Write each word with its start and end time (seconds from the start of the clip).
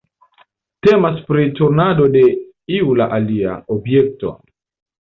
Temas 0.87 1.19
pri 1.27 1.45
turnado 1.61 2.09
de 2.17 2.25
"iu 2.79 2.99
la 3.03 3.09
alia" 3.21 3.57
objekto. 3.79 4.39